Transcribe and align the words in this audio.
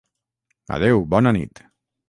Adéu, 0.77 1.05
bona 1.13 1.37
nit! 1.39 1.65